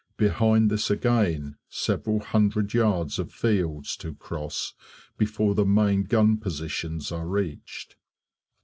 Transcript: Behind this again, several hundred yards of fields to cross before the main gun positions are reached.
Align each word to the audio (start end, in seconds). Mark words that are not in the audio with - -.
Behind 0.17 0.71
this 0.71 0.89
again, 0.89 1.57
several 1.69 2.21
hundred 2.21 2.73
yards 2.73 3.19
of 3.19 3.31
fields 3.31 3.95
to 3.97 4.15
cross 4.15 4.73
before 5.15 5.53
the 5.53 5.63
main 5.63 6.05
gun 6.05 6.37
positions 6.37 7.11
are 7.11 7.27
reached. 7.27 7.97